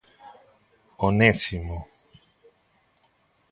[1.05, 1.79] Onésimo.